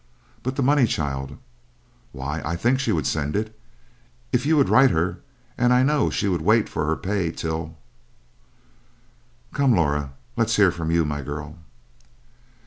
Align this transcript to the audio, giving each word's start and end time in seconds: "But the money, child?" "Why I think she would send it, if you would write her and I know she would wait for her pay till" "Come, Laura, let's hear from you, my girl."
"But 0.41 0.55
the 0.55 0.63
money, 0.63 0.87
child?" 0.87 1.37
"Why 2.11 2.41
I 2.43 2.55
think 2.55 2.79
she 2.79 2.91
would 2.91 3.05
send 3.05 3.35
it, 3.35 3.55
if 4.31 4.47
you 4.47 4.57
would 4.57 4.67
write 4.67 4.89
her 4.89 5.19
and 5.59 5.71
I 5.71 5.83
know 5.83 6.09
she 6.09 6.27
would 6.27 6.41
wait 6.41 6.67
for 6.67 6.85
her 6.87 6.95
pay 6.95 7.29
till" 7.29 7.77
"Come, 9.53 9.75
Laura, 9.75 10.13
let's 10.35 10.55
hear 10.55 10.71
from 10.71 10.89
you, 10.89 11.05
my 11.05 11.21
girl." 11.21 11.59